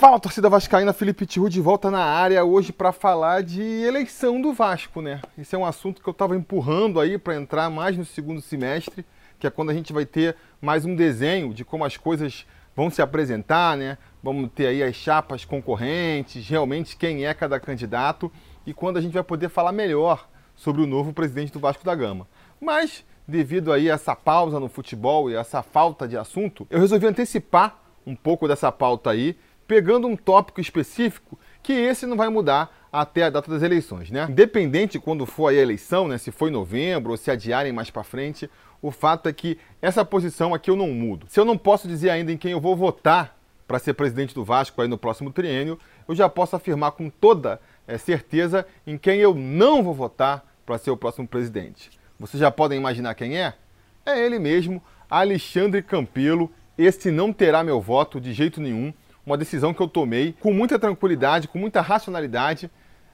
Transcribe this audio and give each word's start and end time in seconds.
Fala, 0.00 0.18
torcida 0.18 0.48
vascaína, 0.48 0.94
Felipe 0.94 1.26
Tiru 1.26 1.50
de 1.50 1.60
volta 1.60 1.90
na 1.90 2.02
área 2.02 2.42
hoje 2.42 2.72
para 2.72 2.90
falar 2.90 3.42
de 3.42 3.60
eleição 3.60 4.40
do 4.40 4.50
Vasco, 4.50 5.02
né? 5.02 5.20
Esse 5.36 5.54
é 5.54 5.58
um 5.58 5.64
assunto 5.66 6.00
que 6.00 6.08
eu 6.08 6.12
estava 6.12 6.34
empurrando 6.34 6.98
aí 6.98 7.18
para 7.18 7.34
entrar 7.34 7.68
mais 7.68 7.98
no 7.98 8.04
segundo 8.06 8.40
semestre, 8.40 9.04
que 9.38 9.46
é 9.46 9.50
quando 9.50 9.68
a 9.68 9.74
gente 9.74 9.92
vai 9.92 10.06
ter 10.06 10.36
mais 10.58 10.86
um 10.86 10.96
desenho 10.96 11.52
de 11.52 11.66
como 11.66 11.84
as 11.84 11.98
coisas 11.98 12.46
vão 12.74 12.88
se 12.88 13.02
apresentar, 13.02 13.76
né? 13.76 13.98
Vamos 14.22 14.50
ter 14.54 14.68
aí 14.68 14.82
as 14.82 14.96
chapas 14.96 15.44
concorrentes, 15.44 16.48
realmente 16.48 16.96
quem 16.96 17.26
é 17.26 17.34
cada 17.34 17.60
candidato 17.60 18.32
e 18.64 18.72
quando 18.72 18.96
a 18.96 19.02
gente 19.02 19.12
vai 19.12 19.22
poder 19.22 19.50
falar 19.50 19.70
melhor 19.70 20.30
sobre 20.56 20.80
o 20.80 20.86
novo 20.86 21.12
presidente 21.12 21.52
do 21.52 21.60
Vasco 21.60 21.84
da 21.84 21.94
Gama. 21.94 22.26
Mas 22.58 23.04
devido 23.28 23.70
aí 23.70 23.90
a 23.90 23.96
essa 23.96 24.16
pausa 24.16 24.58
no 24.58 24.70
futebol 24.70 25.30
e 25.30 25.34
essa 25.34 25.62
falta 25.62 26.08
de 26.08 26.16
assunto, 26.16 26.66
eu 26.70 26.80
resolvi 26.80 27.06
antecipar 27.06 27.76
um 28.06 28.16
pouco 28.16 28.48
dessa 28.48 28.72
pauta 28.72 29.10
aí 29.10 29.36
pegando 29.70 30.08
um 30.08 30.16
tópico 30.16 30.60
específico 30.60 31.38
que 31.62 31.72
esse 31.72 32.04
não 32.04 32.16
vai 32.16 32.28
mudar 32.28 32.76
até 32.92 33.22
a 33.22 33.30
data 33.30 33.48
das 33.48 33.62
eleições, 33.62 34.10
né? 34.10 34.26
Independente 34.28 34.98
quando 34.98 35.24
for 35.24 35.46
a 35.46 35.54
eleição, 35.54 36.08
né, 36.08 36.18
se 36.18 36.32
foi 36.32 36.50
em 36.50 36.52
novembro 36.52 37.12
ou 37.12 37.16
se 37.16 37.30
adiarem 37.30 37.72
mais 37.72 37.88
para 37.88 38.02
frente, 38.02 38.50
o 38.82 38.90
fato 38.90 39.28
é 39.28 39.32
que 39.32 39.56
essa 39.80 40.04
posição 40.04 40.52
aqui 40.52 40.72
eu 40.72 40.74
não 40.74 40.88
mudo. 40.88 41.26
Se 41.28 41.38
eu 41.38 41.44
não 41.44 41.56
posso 41.56 41.86
dizer 41.86 42.10
ainda 42.10 42.32
em 42.32 42.36
quem 42.36 42.50
eu 42.50 42.60
vou 42.60 42.74
votar 42.74 43.38
para 43.68 43.78
ser 43.78 43.94
presidente 43.94 44.34
do 44.34 44.44
Vasco 44.44 44.82
aí 44.82 44.88
no 44.88 44.98
próximo 44.98 45.30
triênio, 45.30 45.78
eu 46.08 46.16
já 46.16 46.28
posso 46.28 46.56
afirmar 46.56 46.90
com 46.90 47.08
toda 47.08 47.60
é, 47.86 47.96
certeza 47.96 48.66
em 48.84 48.98
quem 48.98 49.20
eu 49.20 49.36
não 49.36 49.84
vou 49.84 49.94
votar 49.94 50.44
para 50.66 50.78
ser 50.78 50.90
o 50.90 50.96
próximo 50.96 51.28
presidente. 51.28 51.92
Vocês 52.18 52.40
já 52.40 52.50
podem 52.50 52.76
imaginar 52.76 53.14
quem 53.14 53.38
é? 53.38 53.54
É 54.04 54.18
ele 54.18 54.40
mesmo, 54.40 54.82
Alexandre 55.08 55.80
Campelo. 55.80 56.50
Este 56.76 57.12
não 57.12 57.32
terá 57.32 57.62
meu 57.62 57.80
voto 57.80 58.20
de 58.20 58.32
jeito 58.32 58.60
nenhum 58.60 58.92
uma 59.30 59.38
decisão 59.38 59.72
que 59.72 59.80
eu 59.80 59.88
tomei 59.88 60.34
com 60.40 60.52
muita 60.52 60.78
tranquilidade, 60.78 61.46
com 61.46 61.58
muita 61.58 61.80
racionalidade, 61.80 62.70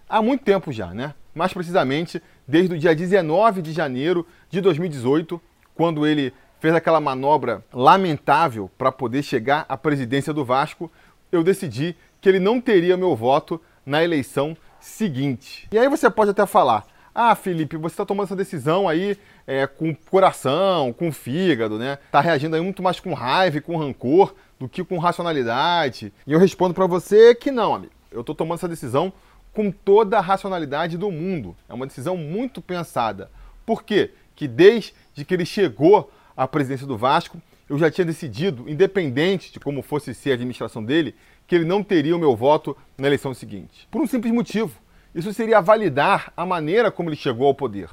há 0.08 0.22
muito 0.22 0.42
tempo 0.42 0.72
já, 0.72 0.94
né? 0.94 1.14
Mais 1.34 1.52
precisamente 1.52 2.22
desde 2.48 2.74
o 2.74 2.78
dia 2.78 2.94
19 2.94 3.60
de 3.60 3.72
janeiro 3.72 4.26
de 4.48 4.60
2018, 4.62 5.40
quando 5.74 6.06
ele 6.06 6.32
fez 6.58 6.74
aquela 6.74 7.00
manobra 7.00 7.62
lamentável 7.70 8.70
para 8.78 8.90
poder 8.90 9.22
chegar 9.22 9.66
à 9.68 9.76
presidência 9.76 10.32
do 10.32 10.44
Vasco, 10.44 10.90
eu 11.30 11.44
decidi 11.44 11.94
que 12.20 12.28
ele 12.30 12.38
não 12.38 12.60
teria 12.60 12.96
meu 12.96 13.14
voto 13.14 13.60
na 13.84 14.02
eleição 14.02 14.56
seguinte. 14.80 15.68
E 15.70 15.78
aí 15.78 15.88
você 15.88 16.08
pode 16.08 16.30
até 16.30 16.46
falar: 16.46 16.86
ah, 17.18 17.34
Felipe, 17.34 17.78
você 17.78 17.94
está 17.94 18.04
tomando 18.04 18.26
essa 18.26 18.36
decisão 18.36 18.86
aí 18.86 19.16
é, 19.46 19.66
com 19.66 19.94
coração, 19.94 20.92
com 20.92 21.10
fígado, 21.10 21.78
né? 21.78 21.98
Tá 22.12 22.20
reagindo 22.20 22.54
aí 22.54 22.60
muito 22.60 22.82
mais 22.82 23.00
com 23.00 23.14
raiva 23.14 23.56
e 23.56 23.60
com 23.62 23.74
rancor 23.78 24.34
do 24.60 24.68
que 24.68 24.84
com 24.84 24.98
racionalidade. 24.98 26.12
E 26.26 26.32
eu 26.34 26.38
respondo 26.38 26.74
para 26.74 26.86
você 26.86 27.34
que 27.34 27.50
não, 27.50 27.74
amigo. 27.74 27.92
Eu 28.10 28.20
estou 28.20 28.34
tomando 28.34 28.58
essa 28.58 28.68
decisão 28.68 29.10
com 29.54 29.70
toda 29.70 30.18
a 30.18 30.20
racionalidade 30.20 30.98
do 30.98 31.10
mundo. 31.10 31.56
É 31.66 31.72
uma 31.72 31.86
decisão 31.86 32.18
muito 32.18 32.60
pensada. 32.60 33.30
Por 33.64 33.82
quê? 33.82 34.12
Que 34.34 34.46
desde 34.46 34.92
que 35.26 35.32
ele 35.32 35.46
chegou 35.46 36.12
à 36.36 36.46
presidência 36.46 36.86
do 36.86 36.98
Vasco, 36.98 37.40
eu 37.66 37.78
já 37.78 37.90
tinha 37.90 38.04
decidido, 38.04 38.68
independente 38.68 39.50
de 39.50 39.58
como 39.58 39.80
fosse 39.80 40.12
ser 40.12 40.32
a 40.32 40.34
administração 40.34 40.84
dele, 40.84 41.14
que 41.46 41.54
ele 41.54 41.64
não 41.64 41.82
teria 41.82 42.14
o 42.14 42.18
meu 42.18 42.36
voto 42.36 42.76
na 42.98 43.06
eleição 43.06 43.32
seguinte. 43.32 43.88
Por 43.90 44.02
um 44.02 44.06
simples 44.06 44.34
motivo. 44.34 44.85
Isso 45.16 45.32
seria 45.32 45.62
validar 45.62 46.30
a 46.36 46.44
maneira 46.44 46.90
como 46.90 47.08
ele 47.08 47.16
chegou 47.16 47.46
ao 47.46 47.54
poder. 47.54 47.88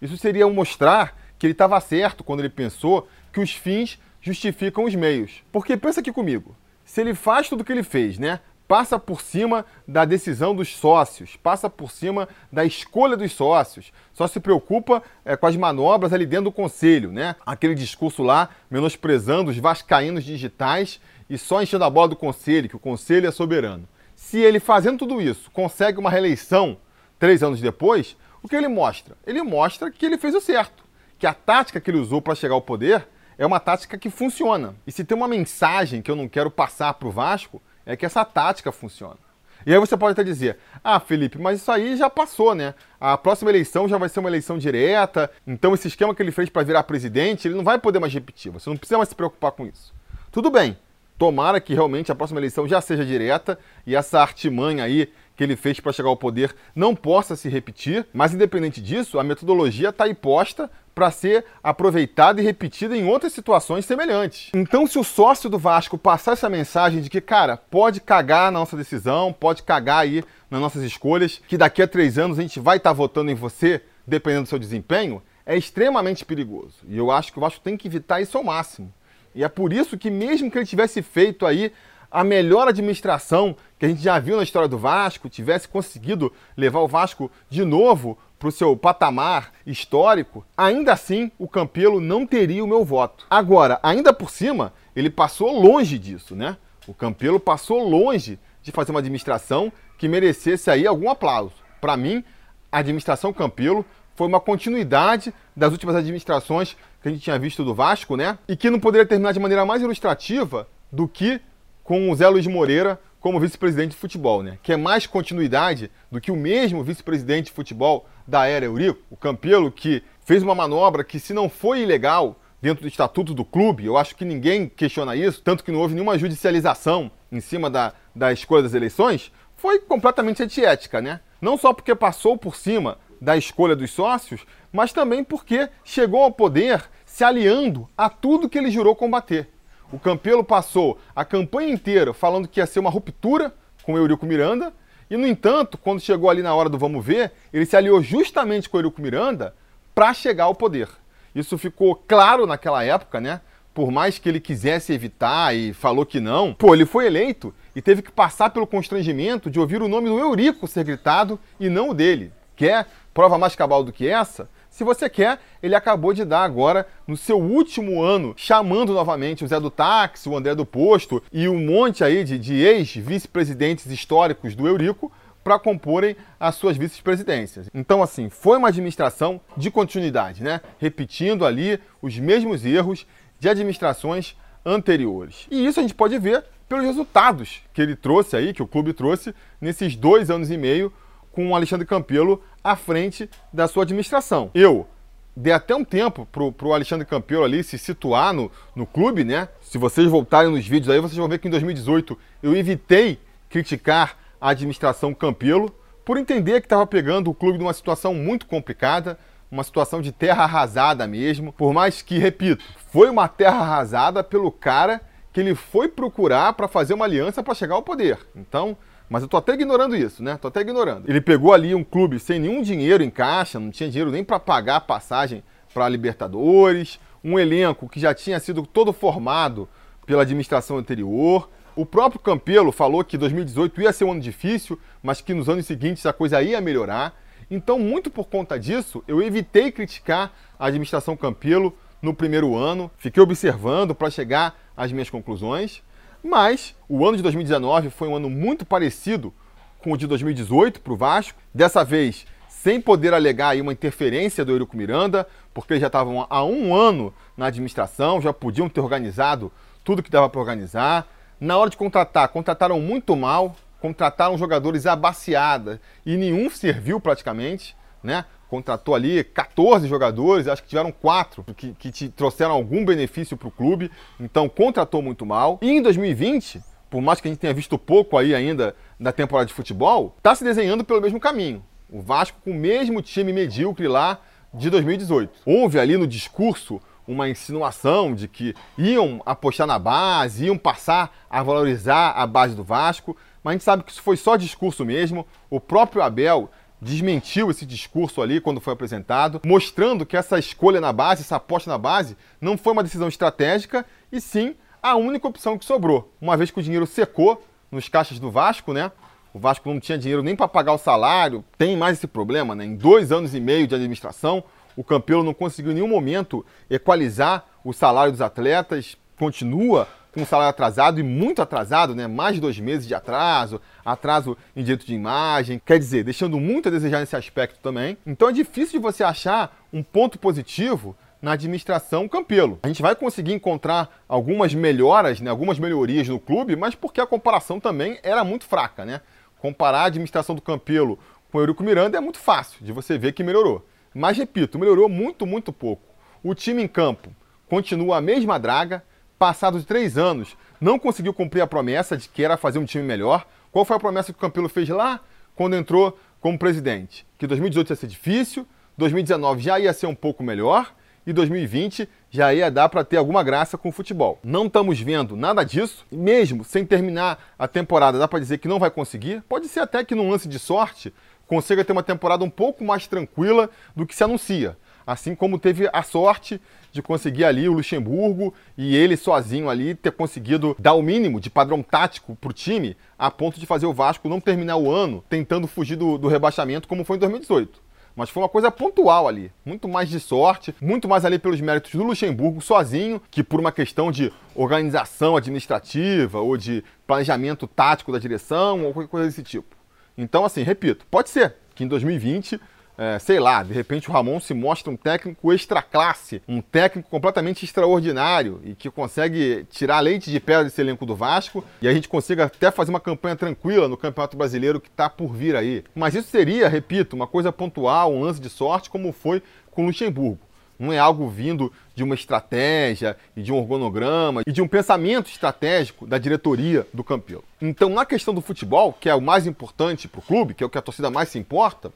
Isso 0.00 0.16
seria 0.16 0.48
mostrar 0.48 1.12
que 1.36 1.44
ele 1.44 1.52
estava 1.52 1.80
certo 1.80 2.22
quando 2.22 2.38
ele 2.38 2.48
pensou 2.48 3.08
que 3.32 3.40
os 3.40 3.50
fins 3.50 3.98
justificam 4.20 4.84
os 4.84 4.94
meios. 4.94 5.42
Porque 5.50 5.76
pensa 5.76 5.98
aqui 5.98 6.12
comigo, 6.12 6.54
se 6.84 7.00
ele 7.00 7.14
faz 7.14 7.48
tudo 7.48 7.62
o 7.62 7.64
que 7.64 7.72
ele 7.72 7.82
fez, 7.82 8.16
né? 8.16 8.38
Passa 8.68 8.96
por 8.96 9.20
cima 9.20 9.66
da 9.88 10.04
decisão 10.04 10.54
dos 10.54 10.68
sócios, 10.76 11.34
passa 11.34 11.68
por 11.68 11.90
cima 11.90 12.28
da 12.52 12.64
escolha 12.64 13.16
dos 13.16 13.32
sócios, 13.32 13.92
só 14.12 14.28
se 14.28 14.38
preocupa 14.38 15.02
é, 15.24 15.36
com 15.36 15.46
as 15.46 15.56
manobras 15.56 16.12
ali 16.12 16.26
dentro 16.26 16.44
do 16.44 16.52
conselho, 16.52 17.10
né? 17.10 17.34
Aquele 17.44 17.74
discurso 17.74 18.22
lá 18.22 18.50
menosprezando 18.70 19.50
os 19.50 19.58
vascaínos 19.58 20.22
digitais 20.22 21.00
e 21.28 21.36
só 21.36 21.60
enchendo 21.60 21.82
a 21.82 21.90
bola 21.90 22.06
do 22.06 22.16
conselho, 22.16 22.68
que 22.68 22.76
o 22.76 22.80
conselho 22.80 23.26
é 23.26 23.32
soberano. 23.32 23.88
Se 24.28 24.38
ele 24.38 24.60
fazendo 24.60 24.98
tudo 24.98 25.22
isso 25.22 25.50
consegue 25.52 25.98
uma 25.98 26.10
reeleição 26.10 26.76
três 27.18 27.42
anos 27.42 27.62
depois, 27.62 28.14
o 28.42 28.46
que 28.46 28.54
ele 28.54 28.68
mostra? 28.68 29.16
Ele 29.26 29.42
mostra 29.42 29.90
que 29.90 30.04
ele 30.04 30.18
fez 30.18 30.34
o 30.34 30.40
certo, 30.40 30.84
que 31.18 31.26
a 31.26 31.32
tática 31.32 31.80
que 31.80 31.90
ele 31.90 31.96
usou 31.96 32.20
para 32.20 32.34
chegar 32.34 32.52
ao 32.52 32.60
poder 32.60 33.08
é 33.38 33.46
uma 33.46 33.58
tática 33.58 33.96
que 33.96 34.10
funciona. 34.10 34.74
E 34.86 34.92
se 34.92 35.02
tem 35.02 35.16
uma 35.16 35.26
mensagem 35.26 36.02
que 36.02 36.10
eu 36.10 36.14
não 36.14 36.28
quero 36.28 36.50
passar 36.50 36.92
para 36.92 37.08
o 37.08 37.10
Vasco, 37.10 37.62
é 37.86 37.96
que 37.96 38.04
essa 38.04 38.22
tática 38.22 38.70
funciona. 38.70 39.16
E 39.64 39.72
aí 39.72 39.78
você 39.78 39.96
pode 39.96 40.12
até 40.12 40.22
dizer, 40.22 40.58
ah, 40.84 41.00
Felipe, 41.00 41.38
mas 41.38 41.62
isso 41.62 41.72
aí 41.72 41.96
já 41.96 42.10
passou, 42.10 42.54
né? 42.54 42.74
A 43.00 43.16
próxima 43.16 43.50
eleição 43.50 43.88
já 43.88 43.96
vai 43.96 44.10
ser 44.10 44.20
uma 44.20 44.28
eleição 44.28 44.58
direta, 44.58 45.30
então 45.46 45.72
esse 45.72 45.88
esquema 45.88 46.14
que 46.14 46.22
ele 46.22 46.32
fez 46.32 46.50
para 46.50 46.64
virar 46.64 46.82
presidente, 46.82 47.48
ele 47.48 47.54
não 47.54 47.64
vai 47.64 47.78
poder 47.78 47.98
mais 47.98 48.12
repetir, 48.12 48.52
você 48.52 48.68
não 48.68 48.76
precisa 48.76 48.98
mais 48.98 49.08
se 49.08 49.14
preocupar 49.14 49.52
com 49.52 49.64
isso. 49.64 49.94
Tudo 50.30 50.50
bem, 50.50 50.76
tomara 51.18 51.60
que 51.60 51.74
realmente 51.74 52.12
a 52.12 52.14
próxima 52.14 52.40
eleição 52.40 52.66
já 52.68 52.80
seja 52.80 53.04
direta 53.04 53.58
e 53.84 53.96
essa 53.96 54.20
artimanha 54.20 54.84
aí 54.84 55.10
que 55.36 55.44
ele 55.44 55.56
fez 55.56 55.78
para 55.78 55.92
chegar 55.92 56.08
ao 56.08 56.16
poder 56.16 56.54
não 56.74 56.94
possa 56.94 57.36
se 57.36 57.48
repetir, 57.48 58.06
mas 58.12 58.32
independente 58.32 58.80
disso, 58.80 59.18
a 59.18 59.24
metodologia 59.24 59.90
está 59.90 60.04
aí 60.04 60.14
posta 60.14 60.70
para 60.94 61.12
ser 61.12 61.44
aproveitada 61.62 62.40
e 62.40 62.44
repetida 62.44 62.96
em 62.96 63.06
outras 63.06 63.32
situações 63.32 63.84
semelhantes. 63.84 64.50
Então, 64.52 64.84
se 64.84 64.98
o 64.98 65.04
sócio 65.04 65.48
do 65.48 65.56
Vasco 65.56 65.96
passar 65.96 66.32
essa 66.32 66.50
mensagem 66.50 67.00
de 67.00 67.08
que, 67.08 67.20
cara, 67.20 67.56
pode 67.56 68.00
cagar 68.00 68.50
na 68.50 68.58
nossa 68.58 68.76
decisão, 68.76 69.32
pode 69.32 69.62
cagar 69.62 70.00
aí 70.00 70.24
nas 70.50 70.60
nossas 70.60 70.82
escolhas, 70.82 71.40
que 71.46 71.56
daqui 71.56 71.82
a 71.82 71.86
três 71.86 72.18
anos 72.18 72.36
a 72.36 72.42
gente 72.42 72.58
vai 72.58 72.78
estar 72.78 72.90
tá 72.90 72.94
votando 72.94 73.30
em 73.30 73.34
você, 73.34 73.80
dependendo 74.04 74.42
do 74.42 74.48
seu 74.48 74.58
desempenho, 74.58 75.22
é 75.46 75.56
extremamente 75.56 76.24
perigoso. 76.24 76.78
E 76.88 76.98
eu 76.98 77.12
acho 77.12 77.32
que 77.32 77.38
o 77.38 77.40
Vasco 77.40 77.60
tem 77.60 77.76
que 77.76 77.86
evitar 77.86 78.20
isso 78.20 78.36
ao 78.36 78.42
máximo. 78.42 78.92
E 79.34 79.44
é 79.44 79.48
por 79.48 79.72
isso 79.72 79.96
que, 79.98 80.10
mesmo 80.10 80.50
que 80.50 80.58
ele 80.58 80.66
tivesse 80.66 81.02
feito 81.02 81.46
aí 81.46 81.72
a 82.10 82.24
melhor 82.24 82.68
administração 82.68 83.54
que 83.78 83.84
a 83.84 83.88
gente 83.88 84.02
já 84.02 84.18
viu 84.18 84.36
na 84.36 84.42
história 84.42 84.68
do 84.68 84.78
Vasco, 84.78 85.28
tivesse 85.28 85.68
conseguido 85.68 86.32
levar 86.56 86.80
o 86.80 86.88
Vasco 86.88 87.30
de 87.50 87.64
novo 87.64 88.18
para 88.38 88.48
o 88.48 88.52
seu 88.52 88.76
patamar 88.76 89.52
histórico, 89.66 90.46
ainda 90.56 90.92
assim 90.92 91.30
o 91.38 91.48
Campelo 91.48 92.00
não 92.00 92.26
teria 92.26 92.64
o 92.64 92.68
meu 92.68 92.84
voto. 92.84 93.26
Agora, 93.28 93.80
ainda 93.82 94.12
por 94.12 94.30
cima, 94.30 94.72
ele 94.94 95.10
passou 95.10 95.60
longe 95.60 95.98
disso, 95.98 96.36
né? 96.36 96.56
O 96.86 96.94
Campelo 96.94 97.40
passou 97.40 97.86
longe 97.86 98.38
de 98.62 98.72
fazer 98.72 98.92
uma 98.92 99.00
administração 99.00 99.72
que 99.98 100.08
merecesse 100.08 100.70
aí 100.70 100.86
algum 100.86 101.10
aplauso. 101.10 101.54
Para 101.80 101.96
mim, 101.96 102.24
a 102.70 102.78
administração 102.78 103.32
Campelo 103.32 103.84
foi 104.18 104.26
uma 104.26 104.40
continuidade 104.40 105.32
das 105.56 105.70
últimas 105.70 105.94
administrações 105.94 106.76
que 107.00 107.08
a 107.08 107.10
gente 107.12 107.22
tinha 107.22 107.38
visto 107.38 107.64
do 107.64 107.72
Vasco, 107.72 108.16
né? 108.16 108.36
E 108.48 108.56
que 108.56 108.68
não 108.68 108.80
poderia 108.80 109.06
terminar 109.06 109.32
de 109.32 109.38
maneira 109.38 109.64
mais 109.64 109.80
ilustrativa 109.80 110.66
do 110.90 111.06
que 111.06 111.40
com 111.84 112.10
o 112.10 112.16
Zé 112.16 112.28
Luiz 112.28 112.44
Moreira 112.48 113.00
como 113.20 113.38
vice-presidente 113.38 113.92
de 113.92 113.96
futebol, 113.96 114.42
né? 114.42 114.58
Que 114.60 114.72
é 114.72 114.76
mais 114.76 115.06
continuidade 115.06 115.88
do 116.10 116.20
que 116.20 116.32
o 116.32 116.36
mesmo 116.36 116.82
vice-presidente 116.82 117.46
de 117.46 117.52
futebol 117.52 118.08
da 118.26 118.44
era 118.44 118.64
Eurico, 118.64 119.00
o 119.08 119.16
Campelo, 119.16 119.70
que 119.70 120.02
fez 120.24 120.42
uma 120.42 120.54
manobra 120.54 121.04
que, 121.04 121.20
se 121.20 121.32
não 121.32 121.48
foi 121.48 121.82
ilegal 121.82 122.40
dentro 122.60 122.82
do 122.82 122.88
estatuto 122.88 123.32
do 123.32 123.44
clube, 123.44 123.86
eu 123.86 123.96
acho 123.96 124.16
que 124.16 124.24
ninguém 124.24 124.68
questiona 124.68 125.14
isso, 125.14 125.40
tanto 125.40 125.62
que 125.62 125.70
não 125.70 125.78
houve 125.78 125.94
nenhuma 125.94 126.18
judicialização 126.18 127.08
em 127.30 127.40
cima 127.40 127.70
da, 127.70 127.92
da 128.12 128.32
escolha 128.32 128.64
das 128.64 128.74
eleições, 128.74 129.30
foi 129.56 129.78
completamente 129.78 130.42
antiética, 130.42 131.00
né? 131.00 131.20
Não 131.40 131.56
só 131.56 131.72
porque 131.72 131.94
passou 131.94 132.36
por 132.36 132.56
cima 132.56 132.98
da 133.20 133.36
escolha 133.36 133.76
dos 133.76 133.90
sócios, 133.90 134.46
mas 134.72 134.92
também 134.92 135.24
porque 135.24 135.68
chegou 135.84 136.22
ao 136.22 136.32
poder 136.32 136.84
se 137.04 137.24
aliando 137.24 137.88
a 137.96 138.08
tudo 138.08 138.48
que 138.48 138.58
ele 138.58 138.70
jurou 138.70 138.94
combater. 138.94 139.48
O 139.90 139.98
Campelo 139.98 140.44
passou 140.44 140.98
a 141.16 141.24
campanha 141.24 141.72
inteira 141.72 142.12
falando 142.12 142.46
que 142.46 142.60
ia 142.60 142.66
ser 142.66 142.80
uma 142.80 142.90
ruptura 142.90 143.54
com 143.82 143.94
o 143.94 143.96
Eurico 143.96 144.26
Miranda, 144.26 144.72
e 145.10 145.16
no 145.16 145.26
entanto, 145.26 145.78
quando 145.78 146.00
chegou 146.00 146.28
ali 146.28 146.42
na 146.42 146.54
hora 146.54 146.68
do 146.68 146.76
vamos 146.76 147.04
ver, 147.04 147.32
ele 147.52 147.64
se 147.64 147.76
aliou 147.76 148.02
justamente 148.02 148.68
com 148.68 148.76
o 148.76 148.80
Eurico 148.80 149.00
Miranda 149.00 149.54
para 149.94 150.12
chegar 150.12 150.44
ao 150.44 150.54
poder. 150.54 150.88
Isso 151.34 151.56
ficou 151.56 151.94
claro 151.94 152.46
naquela 152.46 152.84
época, 152.84 153.20
né? 153.20 153.40
Por 153.72 153.90
mais 153.90 154.18
que 154.18 154.28
ele 154.28 154.40
quisesse 154.40 154.92
evitar 154.92 155.54
e 155.54 155.72
falou 155.72 156.04
que 156.04 156.20
não, 156.20 156.52
pô, 156.52 156.74
ele 156.74 156.84
foi 156.84 157.06
eleito 157.06 157.54
e 157.74 157.80
teve 157.80 158.02
que 158.02 158.10
passar 158.10 158.50
pelo 158.50 158.66
constrangimento 158.66 159.50
de 159.50 159.58
ouvir 159.58 159.80
o 159.80 159.88
nome 159.88 160.08
do 160.08 160.18
Eurico 160.18 160.66
ser 160.66 160.84
gritado 160.84 161.38
e 161.58 161.68
não 161.68 161.90
o 161.90 161.94
dele. 161.94 162.32
Quer 162.58 162.88
prova 163.14 163.38
mais 163.38 163.54
cabal 163.54 163.84
do 163.84 163.92
que 163.92 164.08
essa? 164.08 164.50
Se 164.68 164.82
você 164.82 165.08
quer, 165.08 165.38
ele 165.62 165.76
acabou 165.76 166.12
de 166.12 166.24
dar 166.24 166.42
agora, 166.42 166.86
no 167.06 167.16
seu 167.16 167.38
último 167.38 168.02
ano, 168.02 168.34
chamando 168.36 168.92
novamente 168.92 169.44
o 169.44 169.48
Zé 169.48 169.58
do 169.58 169.70
Táxi, 169.70 170.28
o 170.28 170.36
André 170.36 170.56
do 170.56 170.66
Posto 170.66 171.22
e 171.32 171.48
um 171.48 171.58
monte 171.64 172.02
aí 172.02 172.24
de, 172.24 172.36
de 172.36 172.54
ex-vice-presidentes 172.54 173.86
históricos 173.86 174.56
do 174.56 174.66
Eurico 174.66 175.10
para 175.42 175.58
comporem 175.58 176.16
as 176.38 176.56
suas 176.56 176.76
vice-presidências. 176.76 177.70
Então, 177.72 178.02
assim, 178.02 178.28
foi 178.28 178.58
uma 178.58 178.68
administração 178.68 179.40
de 179.56 179.70
continuidade, 179.70 180.42
né? 180.42 180.60
Repetindo 180.78 181.46
ali 181.46 181.80
os 182.02 182.18
mesmos 182.18 182.66
erros 182.66 183.06
de 183.38 183.48
administrações 183.48 184.36
anteriores. 184.66 185.46
E 185.48 185.64
isso 185.64 185.78
a 185.78 185.82
gente 185.82 185.94
pode 185.94 186.18
ver 186.18 186.44
pelos 186.68 186.84
resultados 186.84 187.62
que 187.72 187.80
ele 187.80 187.94
trouxe 187.94 188.36
aí, 188.36 188.52
que 188.52 188.62
o 188.62 188.66
clube 188.66 188.92
trouxe 188.92 189.32
nesses 189.60 189.94
dois 189.94 190.28
anos 190.28 190.50
e 190.50 190.56
meio 190.56 190.92
com 191.38 191.50
o 191.50 191.54
Alexandre 191.54 191.86
Campelo 191.86 192.42
à 192.64 192.74
frente 192.74 193.30
da 193.52 193.68
sua 193.68 193.84
administração. 193.84 194.50
Eu 194.52 194.88
dei 195.36 195.52
até 195.52 195.72
um 195.72 195.84
tempo 195.84 196.26
pro, 196.32 196.50
pro 196.50 196.72
Alexandre 196.72 197.06
Campelo 197.06 197.44
ali 197.44 197.62
se 197.62 197.78
situar 197.78 198.32
no, 198.32 198.50
no 198.74 198.84
clube, 198.84 199.22
né? 199.22 199.48
Se 199.60 199.78
vocês 199.78 200.08
voltarem 200.08 200.50
nos 200.50 200.66
vídeos 200.66 200.92
aí, 200.92 201.00
vocês 201.00 201.16
vão 201.16 201.28
ver 201.28 201.38
que 201.38 201.46
em 201.46 201.50
2018 201.52 202.18
eu 202.42 202.56
evitei 202.56 203.20
criticar 203.48 204.16
a 204.40 204.48
administração 204.48 205.14
Campelo 205.14 205.72
por 206.04 206.16
entender 206.16 206.60
que 206.60 206.66
estava 206.66 206.84
pegando 206.84 207.30
o 207.30 207.34
clube 207.34 207.56
numa 207.56 207.72
situação 207.72 208.12
muito 208.12 208.44
complicada, 208.44 209.16
uma 209.48 209.62
situação 209.62 210.02
de 210.02 210.10
terra 210.10 210.42
arrasada 210.42 211.06
mesmo. 211.06 211.52
Por 211.52 211.72
mais 211.72 212.02
que, 212.02 212.18
repito, 212.18 212.64
foi 212.90 213.08
uma 213.08 213.28
terra 213.28 213.58
arrasada 213.58 214.24
pelo 214.24 214.50
cara 214.50 215.00
que 215.32 215.38
ele 215.38 215.54
foi 215.54 215.86
procurar 215.86 216.54
para 216.54 216.66
fazer 216.66 216.94
uma 216.94 217.04
aliança 217.04 217.44
para 217.44 217.54
chegar 217.54 217.76
ao 217.76 217.82
poder. 217.84 218.18
Então, 218.34 218.76
mas 219.08 219.22
eu 219.22 219.28
tô 219.28 219.36
até 219.36 219.54
ignorando 219.54 219.96
isso, 219.96 220.22
né? 220.22 220.36
Tô 220.36 220.48
até 220.48 220.60
ignorando. 220.60 221.08
Ele 221.08 221.20
pegou 221.20 221.52
ali 221.52 221.74
um 221.74 221.82
clube 221.82 222.18
sem 222.18 222.38
nenhum 222.38 222.62
dinheiro 222.62 223.02
em 223.02 223.10
caixa, 223.10 223.58
não 223.58 223.70
tinha 223.70 223.88
dinheiro 223.88 224.10
nem 224.10 224.22
para 224.22 224.38
pagar 224.38 224.76
a 224.76 224.80
passagem 224.80 225.42
para 225.72 225.86
a 225.86 225.88
Libertadores, 225.88 226.98
um 227.22 227.38
elenco 227.38 227.88
que 227.88 228.00
já 228.00 228.14
tinha 228.14 228.38
sido 228.40 228.66
todo 228.66 228.92
formado 228.92 229.68
pela 230.06 230.22
administração 230.22 230.78
anterior. 230.78 231.48
O 231.76 231.86
próprio 231.86 232.20
Campelo 232.20 232.72
falou 232.72 233.04
que 233.04 233.16
2018 233.16 233.82
ia 233.82 233.92
ser 233.92 234.04
um 234.04 234.12
ano 234.12 234.20
difícil, 234.20 234.78
mas 235.02 235.20
que 235.20 235.32
nos 235.32 235.48
anos 235.48 235.66
seguintes 235.66 236.04
a 236.06 236.12
coisa 236.12 236.42
ia 236.42 236.60
melhorar. 236.60 237.14
Então, 237.50 237.78
muito 237.78 238.10
por 238.10 238.26
conta 238.28 238.58
disso, 238.58 239.02
eu 239.06 239.22
evitei 239.22 239.70
criticar 239.70 240.32
a 240.58 240.66
administração 240.66 241.16
Campelo 241.16 241.74
no 242.02 242.12
primeiro 242.12 242.54
ano, 242.54 242.90
fiquei 242.98 243.22
observando 243.22 243.94
para 243.94 244.10
chegar 244.10 244.58
às 244.76 244.92
minhas 244.92 245.10
conclusões. 245.10 245.82
Mas 246.28 246.76
o 246.86 247.06
ano 247.06 247.16
de 247.16 247.22
2019 247.22 247.88
foi 247.88 248.06
um 248.06 248.14
ano 248.14 248.28
muito 248.28 248.66
parecido 248.66 249.32
com 249.78 249.92
o 249.92 249.96
de 249.96 250.06
2018 250.06 250.78
para 250.82 250.92
o 250.92 250.96
Vasco. 250.96 251.40
Dessa 251.54 251.82
vez, 251.82 252.26
sem 252.50 252.78
poder 252.82 253.14
alegar 253.14 253.56
uma 253.56 253.72
interferência 253.72 254.44
do 254.44 254.52
Eurico 254.52 254.76
Miranda, 254.76 255.26
porque 255.54 255.72
eles 255.72 255.80
já 255.80 255.86
estavam 255.86 256.26
há 256.28 256.44
um 256.44 256.76
ano 256.76 257.14
na 257.34 257.46
administração, 257.46 258.20
já 258.20 258.30
podiam 258.30 258.68
ter 258.68 258.80
organizado 258.80 259.50
tudo 259.82 260.02
que 260.02 260.10
dava 260.10 260.28
para 260.28 260.38
organizar. 260.38 261.08
Na 261.40 261.56
hora 261.56 261.70
de 261.70 261.78
contratar, 261.78 262.28
contrataram 262.28 262.78
muito 262.78 263.16
mal, 263.16 263.56
contrataram 263.80 264.36
jogadores 264.36 264.84
abaciadas 264.84 265.80
e 266.04 266.14
nenhum 266.14 266.50
serviu 266.50 267.00
praticamente, 267.00 267.74
né? 268.02 268.26
Contratou 268.48 268.94
ali 268.94 269.22
14 269.22 269.86
jogadores, 269.86 270.48
acho 270.48 270.62
que 270.62 270.68
tiveram 270.68 270.90
quatro 270.90 271.44
que, 271.56 271.72
que 271.72 271.90
te 271.90 272.08
trouxeram 272.08 272.52
algum 272.52 272.84
benefício 272.84 273.36
para 273.36 273.48
o 273.48 273.50
clube, 273.50 273.90
então 274.18 274.48
contratou 274.48 275.02
muito 275.02 275.26
mal. 275.26 275.58
E 275.60 275.70
em 275.70 275.82
2020, 275.82 276.62
por 276.88 277.02
mais 277.02 277.20
que 277.20 277.28
a 277.28 277.30
gente 277.30 277.40
tenha 277.40 277.52
visto 277.52 277.78
pouco 277.78 278.16
aí 278.16 278.34
ainda 278.34 278.74
da 278.98 279.12
temporada 279.12 279.46
de 279.46 279.54
futebol, 279.54 280.14
está 280.16 280.34
se 280.34 280.44
desenhando 280.44 280.84
pelo 280.84 281.00
mesmo 281.00 281.20
caminho. 281.20 281.62
O 281.90 282.00
Vasco 282.00 282.38
com 282.42 282.50
o 282.50 282.54
mesmo 282.54 283.02
time 283.02 283.32
medíocre 283.32 283.86
lá 283.86 284.20
de 284.52 284.70
2018. 284.70 285.40
Houve 285.44 285.78
ali 285.78 285.96
no 285.96 286.06
discurso 286.06 286.80
uma 287.06 287.28
insinuação 287.28 288.14
de 288.14 288.28
que 288.28 288.54
iam 288.76 289.22
apostar 289.24 289.66
na 289.66 289.78
base, 289.78 290.46
iam 290.46 290.58
passar 290.58 291.26
a 291.30 291.42
valorizar 291.42 292.10
a 292.10 292.26
base 292.26 292.54
do 292.54 292.62
Vasco, 292.62 293.16
mas 293.42 293.52
a 293.52 293.54
gente 293.54 293.64
sabe 293.64 293.82
que 293.82 293.90
isso 293.90 294.02
foi 294.02 294.16
só 294.16 294.36
discurso 294.36 294.84
mesmo. 294.84 295.26
O 295.48 295.58
próprio 295.58 296.02
Abel 296.02 296.50
desmentiu 296.80 297.50
esse 297.50 297.66
discurso 297.66 298.22
ali 298.22 298.40
quando 298.40 298.60
foi 298.60 298.72
apresentado, 298.72 299.40
mostrando 299.44 300.06
que 300.06 300.16
essa 300.16 300.38
escolha 300.38 300.80
na 300.80 300.92
base, 300.92 301.22
essa 301.22 301.36
aposta 301.36 301.70
na 301.70 301.78
base, 301.78 302.16
não 302.40 302.56
foi 302.56 302.72
uma 302.72 302.82
decisão 302.82 303.08
estratégica 303.08 303.84
e 304.10 304.20
sim 304.20 304.54
a 304.82 304.96
única 304.96 305.26
opção 305.26 305.58
que 305.58 305.64
sobrou. 305.64 306.12
Uma 306.20 306.36
vez 306.36 306.50
que 306.50 306.60
o 306.60 306.62
dinheiro 306.62 306.86
secou 306.86 307.44
nos 307.70 307.88
caixas 307.88 308.18
do 308.18 308.30
Vasco, 308.30 308.72
né? 308.72 308.90
O 309.34 309.38
Vasco 309.38 309.68
não 309.68 309.80
tinha 309.80 309.98
dinheiro 309.98 310.22
nem 310.22 310.34
para 310.34 310.48
pagar 310.48 310.72
o 310.72 310.78
salário, 310.78 311.44
tem 311.56 311.76
mais 311.76 311.98
esse 311.98 312.06
problema, 312.06 312.54
né? 312.54 312.64
Em 312.64 312.74
dois 312.74 313.12
anos 313.12 313.34
e 313.34 313.40
meio 313.40 313.66
de 313.66 313.74
administração, 313.74 314.42
o 314.76 314.84
Campelo 314.84 315.22
não 315.22 315.34
conseguiu 315.34 315.72
em 315.72 315.74
nenhum 315.74 315.88
momento 315.88 316.44
equalizar 316.70 317.44
o 317.64 317.72
salário 317.72 318.12
dos 318.12 318.20
atletas, 318.20 318.96
continua 319.18 319.88
com 320.12 320.22
o 320.22 320.26
salário 320.26 320.50
atrasado 320.50 320.98
e 320.98 321.02
muito 321.02 321.42
atrasado, 321.42 321.94
né? 321.94 322.06
mais 322.06 322.34
de 322.34 322.40
dois 322.40 322.58
meses 322.58 322.86
de 322.86 322.94
atraso, 322.94 323.60
atraso 323.84 324.36
em 324.56 324.62
direito 324.62 324.86
de 324.86 324.94
imagem, 324.94 325.60
quer 325.64 325.78
dizer, 325.78 326.04
deixando 326.04 326.38
muito 326.40 326.68
a 326.68 326.70
desejar 326.70 327.00
nesse 327.00 327.16
aspecto 327.16 327.58
também. 327.60 327.96
Então 328.06 328.28
é 328.28 328.32
difícil 328.32 328.78
de 328.78 328.82
você 328.82 329.04
achar 329.04 329.56
um 329.72 329.82
ponto 329.82 330.18
positivo 330.18 330.96
na 331.20 331.32
administração 331.32 332.08
Campelo. 332.08 332.58
A 332.62 332.68
gente 332.68 332.82
vai 332.82 332.94
conseguir 332.94 333.32
encontrar 333.32 334.02
algumas 334.08 334.54
melhoras, 334.54 335.20
né, 335.20 335.30
algumas 335.30 335.58
melhorias 335.58 336.08
no 336.08 336.18
clube, 336.18 336.56
mas 336.56 336.74
porque 336.74 337.00
a 337.00 337.06
comparação 337.06 337.58
também 337.58 337.98
era 338.02 338.22
muito 338.24 338.44
fraca, 338.44 338.84
né? 338.84 339.00
Comparar 339.40 339.82
a 339.82 339.86
administração 339.86 340.34
do 340.34 340.42
Campelo 340.42 340.98
com 341.30 341.38
o 341.38 341.40
Eurico 341.40 341.62
Miranda 341.62 341.98
é 341.98 342.00
muito 342.00 342.18
fácil 342.18 342.64
de 342.64 342.72
você 342.72 342.96
ver 342.96 343.12
que 343.12 343.22
melhorou. 343.22 343.66
Mas 343.94 344.16
repito, 344.16 344.58
melhorou 344.58 344.88
muito, 344.88 345.26
muito 345.26 345.52
pouco. 345.52 345.82
O 346.22 346.34
time 346.34 346.62
em 346.62 346.68
campo 346.68 347.10
continua 347.48 347.98
a 347.98 348.00
mesma 348.00 348.38
draga, 348.38 348.82
passados 349.18 349.64
três 349.64 349.98
anos, 349.98 350.36
não 350.60 350.78
conseguiu 350.78 351.12
cumprir 351.12 351.40
a 351.40 351.46
promessa 351.46 351.96
de 351.96 352.08
que 352.08 352.24
era 352.24 352.36
fazer 352.36 352.58
um 352.58 352.64
time 352.64 352.84
melhor. 352.84 353.26
Qual 353.50 353.64
foi 353.64 353.76
a 353.76 353.80
promessa 353.80 354.12
que 354.12 354.18
o 354.18 354.20
Campelo 354.20 354.48
fez 354.48 354.68
lá 354.68 355.00
quando 355.34 355.56
entrou 355.56 355.98
como 356.20 356.38
presidente? 356.38 357.06
Que 357.18 357.26
2018 357.26 357.72
ia 357.72 357.76
ser 357.76 357.86
difícil, 357.86 358.46
2019 358.76 359.42
já 359.42 359.58
ia 359.58 359.72
ser 359.72 359.86
um 359.86 359.94
pouco 359.94 360.22
melhor 360.22 360.72
e 361.06 361.12
2020 361.12 361.88
já 362.10 362.32
ia 362.32 362.50
dar 362.50 362.68
para 362.68 362.84
ter 362.84 362.96
alguma 362.96 363.22
graça 363.22 363.58
com 363.58 363.70
o 363.70 363.72
futebol. 363.72 364.18
Não 364.22 364.46
estamos 364.46 364.78
vendo 364.78 365.16
nada 365.16 365.42
disso, 365.42 365.84
mesmo 365.90 366.44
sem 366.44 366.64
terminar 366.64 367.18
a 367.38 367.48
temporada, 367.48 367.98
dá 367.98 368.06
para 368.06 368.20
dizer 368.20 368.38
que 368.38 368.48
não 368.48 368.58
vai 368.58 368.70
conseguir. 368.70 369.22
Pode 369.28 369.48
ser 369.48 369.60
até 369.60 369.84
que 369.84 369.94
num 369.94 370.10
lance 370.10 370.28
de 370.28 370.38
sorte 370.38 370.92
consiga 371.26 371.64
ter 371.64 371.72
uma 371.72 371.82
temporada 371.82 372.24
um 372.24 372.30
pouco 372.30 372.64
mais 372.64 372.86
tranquila 372.86 373.50
do 373.74 373.86
que 373.86 373.94
se 373.94 374.04
anuncia 374.04 374.56
assim 374.88 375.14
como 375.14 375.38
teve 375.38 375.68
a 375.70 375.82
sorte 375.82 376.40
de 376.72 376.80
conseguir 376.80 377.26
ali 377.26 377.46
o 377.46 377.52
Luxemburgo 377.52 378.32
e 378.56 378.74
ele 378.74 378.96
sozinho 378.96 379.50
ali 379.50 379.74
ter 379.74 379.92
conseguido 379.92 380.56
dar 380.58 380.72
o 380.72 380.80
mínimo 380.80 381.20
de 381.20 381.28
padrão 381.28 381.62
tático 381.62 382.16
para 382.16 382.30
o 382.30 382.32
time, 382.32 382.74
a 382.98 383.10
ponto 383.10 383.38
de 383.38 383.44
fazer 383.44 383.66
o 383.66 383.72
Vasco 383.74 384.08
não 384.08 384.18
terminar 384.18 384.56
o 384.56 384.70
ano 384.70 385.04
tentando 385.06 385.46
fugir 385.46 385.76
do, 385.76 385.98
do 385.98 386.08
rebaixamento 386.08 386.66
como 386.66 386.84
foi 386.84 386.96
em 386.96 387.00
2018. 387.00 387.60
Mas 387.94 388.08
foi 388.08 388.22
uma 388.22 388.30
coisa 388.30 388.50
pontual 388.50 389.06
ali, 389.06 389.30
muito 389.44 389.68
mais 389.68 389.90
de 389.90 390.00
sorte, 390.00 390.54
muito 390.58 390.88
mais 390.88 391.04
ali 391.04 391.18
pelos 391.18 391.40
méritos 391.40 391.72
do 391.72 391.84
Luxemburgo 391.84 392.40
sozinho, 392.40 393.02
que 393.10 393.22
por 393.22 393.40
uma 393.40 393.52
questão 393.52 393.92
de 393.92 394.10
organização 394.34 395.18
administrativa 395.18 396.18
ou 396.18 396.34
de 396.38 396.64
planejamento 396.86 397.46
tático 397.46 397.92
da 397.92 397.98
direção 397.98 398.64
ou 398.64 398.72
qualquer 398.72 398.88
coisa 398.88 399.06
desse 399.06 399.22
tipo. 399.22 399.54
Então, 399.98 400.24
assim, 400.24 400.42
repito, 400.42 400.86
pode 400.90 401.10
ser 401.10 401.34
que 401.54 401.64
em 401.64 401.68
2020 401.68 402.40
é, 402.78 402.96
sei 403.00 403.18
lá, 403.18 403.42
de 403.42 403.52
repente 403.52 403.90
o 403.90 403.92
Ramon 403.92 404.20
se 404.20 404.32
mostra 404.32 404.70
um 404.72 404.76
técnico 404.76 405.32
extra 405.32 405.60
classe, 405.60 406.22
um 406.28 406.40
técnico 406.40 406.88
completamente 406.88 407.44
extraordinário 407.44 408.40
e 408.44 408.54
que 408.54 408.70
consegue 408.70 409.44
tirar 409.50 409.80
leite 409.80 410.12
de 410.12 410.20
pedra 410.20 410.44
desse 410.44 410.60
elenco 410.60 410.86
do 410.86 410.94
Vasco 410.94 411.44
e 411.60 411.66
a 411.66 411.74
gente 411.74 411.88
consiga 411.88 412.26
até 412.26 412.52
fazer 412.52 412.70
uma 412.70 412.78
campanha 412.78 413.16
tranquila 413.16 413.66
no 413.66 413.76
Campeonato 413.76 414.16
Brasileiro 414.16 414.60
que 414.60 414.68
está 414.68 414.88
por 414.88 415.12
vir 415.12 415.34
aí. 415.34 415.64
Mas 415.74 415.96
isso 415.96 416.08
seria, 416.08 416.48
repito, 416.48 416.94
uma 416.94 417.08
coisa 417.08 417.32
pontual, 417.32 417.92
um 417.92 418.02
lance 418.02 418.20
de 418.20 418.30
sorte, 418.30 418.70
como 418.70 418.92
foi 418.92 419.20
com 419.50 419.64
o 419.64 419.66
Luxemburgo. 419.66 420.20
Não 420.56 420.72
é 420.72 420.78
algo 420.78 421.08
vindo 421.08 421.52
de 421.74 421.84
uma 421.84 421.94
estratégia 421.94 422.96
e 423.16 423.22
de 423.22 423.32
um 423.32 423.38
organograma 423.38 424.22
e 424.26 424.32
de 424.32 424.42
um 424.42 424.48
pensamento 424.48 425.08
estratégico 425.08 425.86
da 425.86 425.98
diretoria 425.98 426.66
do 426.72 426.82
Campelo. 426.82 427.24
Então, 427.40 427.68
na 427.68 427.86
questão 427.86 428.12
do 428.12 428.20
futebol, 428.20 428.72
que 428.72 428.88
é 428.88 428.94
o 428.94 429.00
mais 429.00 429.26
importante 429.26 429.86
para 429.86 430.00
o 430.00 430.02
clube, 430.02 430.34
que 430.34 430.42
é 430.42 430.46
o 430.46 430.50
que 430.50 430.58
a 430.58 430.62
torcida 430.62 430.90
mais 430.90 431.10
se 431.10 431.18
importa, 431.18 431.72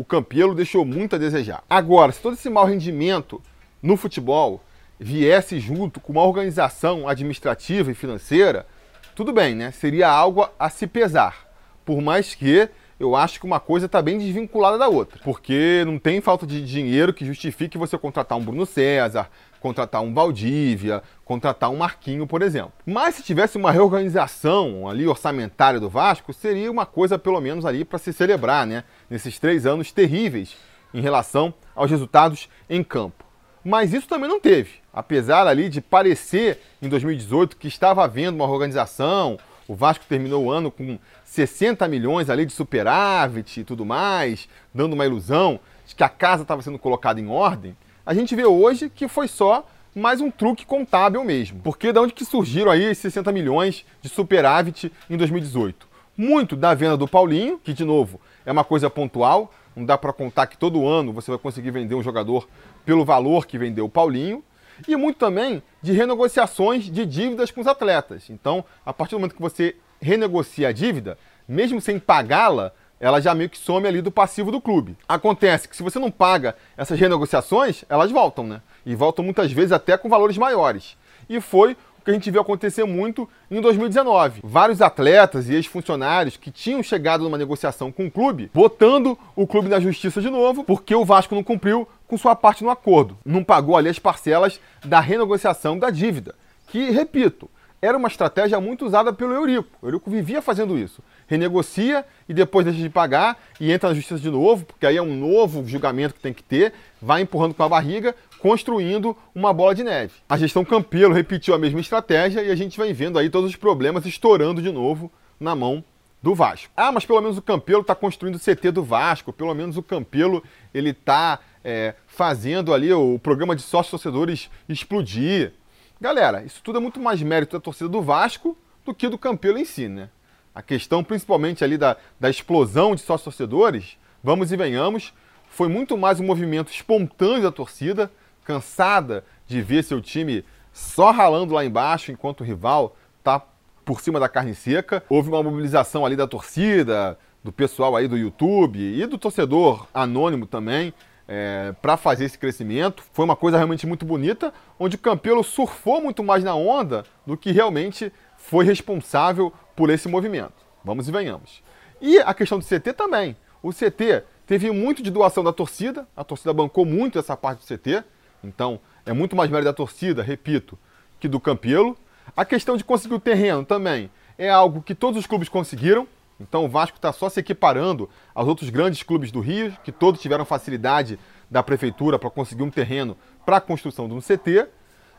o 0.00 0.04
Campelo 0.04 0.54
deixou 0.54 0.82
muito 0.82 1.14
a 1.14 1.18
desejar. 1.18 1.62
Agora, 1.68 2.10
se 2.10 2.22
todo 2.22 2.32
esse 2.32 2.48
mau 2.48 2.64
rendimento 2.64 3.38
no 3.82 3.98
futebol 3.98 4.64
viesse 4.98 5.60
junto 5.60 6.00
com 6.00 6.12
uma 6.12 6.24
organização 6.24 7.06
administrativa 7.06 7.90
e 7.90 7.94
financeira, 7.94 8.66
tudo 9.14 9.30
bem, 9.30 9.54
né? 9.54 9.70
Seria 9.72 10.08
algo 10.08 10.48
a 10.58 10.70
se 10.70 10.86
pesar. 10.86 11.46
Por 11.84 12.00
mais 12.00 12.34
que 12.34 12.70
eu 12.98 13.14
acho 13.14 13.38
que 13.40 13.44
uma 13.44 13.60
coisa 13.60 13.84
está 13.84 14.00
bem 14.00 14.16
desvinculada 14.16 14.78
da 14.78 14.88
outra. 14.88 15.20
Porque 15.22 15.82
não 15.84 15.98
tem 15.98 16.22
falta 16.22 16.46
de 16.46 16.64
dinheiro 16.64 17.12
que 17.12 17.26
justifique 17.26 17.76
você 17.76 17.98
contratar 17.98 18.38
um 18.38 18.42
Bruno 18.42 18.64
César, 18.64 19.28
contratar 19.60 20.02
um 20.02 20.14
Valdívia, 20.14 21.02
contratar 21.26 21.70
um 21.70 21.76
Marquinho, 21.76 22.26
por 22.26 22.40
exemplo. 22.40 22.72
Mas 22.86 23.16
se 23.16 23.22
tivesse 23.22 23.58
uma 23.58 23.70
reorganização 23.70 24.88
ali 24.88 25.06
orçamentária 25.06 25.78
do 25.78 25.90
Vasco, 25.90 26.32
seria 26.32 26.70
uma 26.70 26.86
coisa 26.86 27.18
pelo 27.18 27.40
menos 27.40 27.66
ali 27.66 27.84
para 27.84 27.98
se 27.98 28.12
celebrar, 28.12 28.66
né? 28.66 28.84
Nesses 29.10 29.38
três 29.38 29.66
anos 29.66 29.92
terríveis 29.92 30.56
em 30.94 31.00
relação 31.00 31.52
aos 31.74 31.90
resultados 31.90 32.48
em 32.68 32.82
campo. 32.82 33.24
Mas 33.64 33.92
isso 33.92 34.08
também 34.08 34.28
não 34.28 34.40
teve. 34.40 34.70
Apesar 34.92 35.46
ali 35.46 35.68
de 35.68 35.80
parecer 35.80 36.60
em 36.80 36.88
2018 36.88 37.56
que 37.56 37.68
estava 37.68 38.04
havendo 38.04 38.36
uma 38.36 38.48
organização, 38.48 39.38
o 39.68 39.74
Vasco 39.74 40.04
terminou 40.08 40.44
o 40.44 40.50
ano 40.50 40.70
com 40.70 40.98
60 41.24 41.86
milhões 41.88 42.30
ali 42.30 42.46
de 42.46 42.52
superávit 42.52 43.60
e 43.60 43.64
tudo 43.64 43.84
mais, 43.84 44.48
dando 44.72 44.94
uma 44.94 45.04
ilusão 45.04 45.60
de 45.86 45.94
que 45.94 46.02
a 46.02 46.08
casa 46.08 46.42
estava 46.42 46.62
sendo 46.62 46.78
colocada 46.78 47.20
em 47.20 47.28
ordem 47.28 47.76
a 48.04 48.14
gente 48.14 48.34
vê 48.34 48.44
hoje 48.44 48.90
que 48.90 49.06
foi 49.06 49.28
só 49.28 49.64
mais 49.94 50.20
um 50.20 50.32
truque 50.32 50.66
contábil 50.66 51.22
mesmo. 51.22 51.60
Porque 51.62 51.92
da 51.92 52.00
onde 52.00 52.12
que 52.12 52.24
surgiram 52.24 52.70
aí 52.70 52.82
esses 52.82 53.02
60 53.02 53.30
milhões 53.30 53.84
de 54.02 54.08
superávit 54.08 54.90
em 55.08 55.16
2018? 55.16 55.86
Muito 56.16 56.56
da 56.56 56.74
venda 56.74 56.96
do 56.96 57.06
Paulinho, 57.06 57.60
que 57.62 57.72
de 57.72 57.84
novo 57.84 58.20
é 58.44 58.52
uma 58.52 58.64
coisa 58.64 58.88
pontual, 58.88 59.52
não 59.74 59.84
dá 59.84 59.96
para 59.96 60.12
contar 60.12 60.46
que 60.46 60.56
todo 60.56 60.86
ano 60.86 61.12
você 61.12 61.30
vai 61.30 61.38
conseguir 61.38 61.70
vender 61.70 61.94
um 61.94 62.02
jogador 62.02 62.48
pelo 62.84 63.04
valor 63.04 63.46
que 63.46 63.58
vendeu 63.58 63.84
o 63.84 63.88
Paulinho. 63.88 64.42
E 64.88 64.96
muito 64.96 65.18
também 65.18 65.62
de 65.82 65.92
renegociações 65.92 66.84
de 66.84 67.04
dívidas 67.04 67.50
com 67.50 67.60
os 67.60 67.66
atletas. 67.66 68.30
Então, 68.30 68.64
a 68.84 68.92
partir 68.92 69.14
do 69.14 69.18
momento 69.18 69.34
que 69.34 69.42
você 69.42 69.76
renegocia 70.00 70.68
a 70.68 70.72
dívida, 70.72 71.18
mesmo 71.46 71.80
sem 71.80 71.98
pagá-la, 71.98 72.72
ela 72.98 73.20
já 73.20 73.34
meio 73.34 73.48
que 73.48 73.58
some 73.58 73.86
ali 73.86 74.00
do 74.00 74.10
passivo 74.10 74.50
do 74.50 74.60
clube. 74.60 74.96
Acontece 75.08 75.68
que 75.68 75.76
se 75.76 75.82
você 75.82 75.98
não 75.98 76.10
paga 76.10 76.54
essas 76.76 76.98
renegociações, 76.98 77.84
elas 77.88 78.10
voltam, 78.10 78.46
né? 78.46 78.60
E 78.84 78.94
voltam 78.94 79.24
muitas 79.24 79.50
vezes 79.50 79.72
até 79.72 79.96
com 79.96 80.08
valores 80.08 80.36
maiores. 80.36 80.96
E 81.28 81.40
foi 81.40 81.76
que 82.04 82.10
a 82.10 82.14
gente 82.14 82.30
viu 82.30 82.40
acontecer 82.40 82.84
muito 82.84 83.28
em 83.50 83.60
2019. 83.60 84.40
Vários 84.42 84.80
atletas 84.80 85.48
e 85.48 85.54
ex-funcionários 85.54 86.36
que 86.36 86.50
tinham 86.50 86.82
chegado 86.82 87.24
numa 87.24 87.38
negociação 87.38 87.92
com 87.92 88.06
o 88.06 88.10
clube, 88.10 88.50
botando 88.52 89.18
o 89.36 89.46
clube 89.46 89.68
na 89.68 89.80
justiça 89.80 90.20
de 90.20 90.30
novo, 90.30 90.64
porque 90.64 90.94
o 90.94 91.04
Vasco 91.04 91.34
não 91.34 91.42
cumpriu 91.42 91.86
com 92.06 92.18
sua 92.18 92.34
parte 92.34 92.64
no 92.64 92.70
acordo. 92.70 93.16
Não 93.24 93.44
pagou 93.44 93.76
ali 93.76 93.88
as 93.88 93.98
parcelas 93.98 94.60
da 94.84 95.00
renegociação 95.00 95.78
da 95.78 95.90
dívida. 95.90 96.34
Que, 96.68 96.90
repito, 96.90 97.48
era 97.82 97.96
uma 97.96 98.08
estratégia 98.08 98.60
muito 98.60 98.84
usada 98.84 99.12
pelo 99.12 99.32
Eurico. 99.32 99.68
O 99.80 99.86
Eurico 99.86 100.10
vivia 100.10 100.42
fazendo 100.42 100.76
isso. 100.76 101.02
Renegocia 101.26 102.04
e 102.28 102.34
depois 102.34 102.66
deixa 102.66 102.80
de 102.80 102.90
pagar 102.90 103.38
e 103.58 103.72
entra 103.72 103.88
na 103.88 103.94
justiça 103.94 104.20
de 104.20 104.30
novo, 104.30 104.66
porque 104.66 104.86
aí 104.86 104.96
é 104.96 105.02
um 105.02 105.16
novo 105.16 105.66
julgamento 105.66 106.14
que 106.14 106.20
tem 106.20 106.34
que 106.34 106.42
ter, 106.42 106.74
vai 107.00 107.22
empurrando 107.22 107.54
com 107.54 107.62
a 107.62 107.68
barriga, 107.68 108.14
construindo 108.40 109.16
uma 109.34 109.52
bola 109.52 109.74
de 109.74 109.84
neve. 109.84 110.14
A 110.28 110.36
gestão 110.36 110.64
Campelo 110.64 111.14
repetiu 111.14 111.54
a 111.54 111.58
mesma 111.58 111.80
estratégia 111.80 112.42
e 112.42 112.50
a 112.50 112.54
gente 112.56 112.78
vai 112.78 112.92
vendo 112.92 113.18
aí 113.18 113.28
todos 113.28 113.50
os 113.50 113.56
problemas 113.56 114.06
estourando 114.06 114.62
de 114.62 114.72
novo 114.72 115.10
na 115.38 115.54
mão 115.54 115.84
do 116.22 116.34
Vasco. 116.34 116.72
Ah, 116.76 116.90
mas 116.90 117.04
pelo 117.04 117.20
menos 117.20 117.38
o 117.38 117.42
Campelo 117.42 117.82
está 117.82 117.94
construindo 117.94 118.36
o 118.36 118.40
CT 118.40 118.70
do 118.70 118.82
Vasco, 118.82 119.32
pelo 119.32 119.54
menos 119.54 119.76
o 119.76 119.82
Campelo 119.82 120.42
ele 120.72 120.90
está 120.90 121.38
é, 121.64 121.94
fazendo 122.06 122.74
ali 122.74 122.92
o 122.92 123.18
programa 123.18 123.54
de 123.54 123.62
sócios 123.62 123.90
torcedores 123.90 124.50
explodir. 124.68 125.52
Galera, 126.00 126.42
isso 126.42 126.60
tudo 126.62 126.78
é 126.78 126.80
muito 126.80 127.00
mais 127.00 127.22
mérito 127.22 127.56
da 127.56 127.60
torcida 127.60 127.88
do 127.88 128.02
Vasco 128.02 128.56
do 128.84 128.94
que 128.94 129.08
do 129.08 129.18
Campelo 129.18 129.58
em 129.58 129.64
si, 129.64 129.88
né? 129.88 130.08
A 130.54 130.62
questão, 130.62 131.04
principalmente 131.04 131.62
ali 131.62 131.78
da, 131.78 131.96
da 132.18 132.28
explosão 132.28 132.94
de 132.94 133.02
sócios 133.02 133.36
torcedores, 133.36 133.96
vamos 134.22 134.50
e 134.50 134.56
venhamos, 134.56 135.12
foi 135.48 135.68
muito 135.68 135.96
mais 135.96 136.18
um 136.18 136.24
movimento 136.24 136.72
espontâneo 136.72 137.42
da 137.42 137.52
torcida, 137.52 138.10
cansada 138.50 139.24
de 139.46 139.62
ver 139.62 139.84
seu 139.84 140.00
time 140.00 140.44
só 140.72 141.12
ralando 141.12 141.54
lá 141.54 141.64
embaixo 141.64 142.10
enquanto 142.10 142.40
o 142.40 142.44
rival 142.44 142.96
tá 143.22 143.40
por 143.84 144.00
cima 144.00 144.18
da 144.18 144.28
carne 144.28 144.54
seca. 144.54 145.04
Houve 145.08 145.28
uma 145.28 145.42
mobilização 145.42 146.04
ali 146.04 146.16
da 146.16 146.26
torcida, 146.26 147.16
do 147.44 147.52
pessoal 147.52 147.94
aí 147.94 148.08
do 148.08 148.18
YouTube 148.18 148.80
e 148.80 149.06
do 149.06 149.16
torcedor 149.16 149.86
anônimo 149.94 150.46
também, 150.46 150.92
é, 151.28 151.72
para 151.80 151.96
fazer 151.96 152.24
esse 152.24 152.36
crescimento. 152.36 153.04
Foi 153.12 153.24
uma 153.24 153.36
coisa 153.36 153.56
realmente 153.56 153.86
muito 153.86 154.04
bonita, 154.04 154.52
onde 154.78 154.96
o 154.96 154.98
Campelo 154.98 155.44
surfou 155.44 156.02
muito 156.02 156.24
mais 156.24 156.42
na 156.42 156.56
onda 156.56 157.04
do 157.24 157.36
que 157.36 157.52
realmente 157.52 158.12
foi 158.36 158.64
responsável 158.64 159.52
por 159.76 159.90
esse 159.90 160.08
movimento. 160.08 160.66
Vamos 160.84 161.08
e 161.08 161.12
venhamos. 161.12 161.62
E 162.00 162.18
a 162.18 162.34
questão 162.34 162.58
do 162.58 162.64
CT 162.64 162.94
também. 162.94 163.36
O 163.62 163.72
CT 163.72 164.24
teve 164.46 164.70
muito 164.70 165.02
de 165.02 165.10
doação 165.10 165.44
da 165.44 165.52
torcida, 165.52 166.08
a 166.16 166.24
torcida 166.24 166.52
bancou 166.52 166.84
muito 166.84 167.18
essa 167.18 167.36
parte 167.36 167.60
do 167.60 167.66
CT, 167.66 168.02
então 168.42 168.80
é 169.04 169.12
muito 169.12 169.36
mais 169.36 169.50
mérito 169.50 169.66
da 169.66 169.72
torcida, 169.72 170.22
repito, 170.22 170.78
que 171.18 171.28
do 171.28 171.40
Campelo. 171.40 171.96
A 172.36 172.44
questão 172.44 172.76
de 172.76 172.84
conseguir 172.84 173.14
o 173.14 173.20
terreno 173.20 173.64
também 173.64 174.10
é 174.38 174.48
algo 174.48 174.82
que 174.82 174.94
todos 174.94 175.18
os 175.18 175.26
clubes 175.26 175.48
conseguiram, 175.48 176.06
então 176.40 176.64
o 176.64 176.68
Vasco 176.68 176.96
está 176.96 177.12
só 177.12 177.28
se 177.28 177.40
equiparando 177.40 178.08
aos 178.34 178.48
outros 178.48 178.70
grandes 178.70 179.02
clubes 179.02 179.30
do 179.30 179.40
Rio, 179.40 179.76
que 179.84 179.92
todos 179.92 180.20
tiveram 180.20 180.44
facilidade 180.44 181.18
da 181.50 181.62
prefeitura 181.62 182.18
para 182.18 182.30
conseguir 182.30 182.62
um 182.62 182.70
terreno 182.70 183.16
para 183.44 183.58
a 183.58 183.60
construção 183.60 184.08
de 184.08 184.14
um 184.14 184.20
CT. 184.20 184.66